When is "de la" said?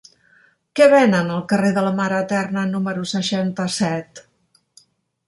1.75-1.91